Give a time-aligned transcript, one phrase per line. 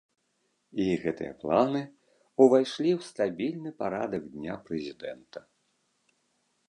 [0.83, 1.81] І гэтыя планы
[2.45, 5.39] ўвайшлі ў стабільны парадак дня прэзідэнта.